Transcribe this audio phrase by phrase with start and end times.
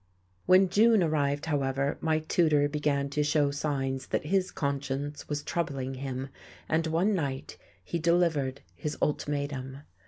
[0.47, 5.93] When June arrived, however, my tutor began to show signs that his conscience was troubling
[5.93, 6.29] him,
[6.67, 9.81] and one night he delivered his ultimatum.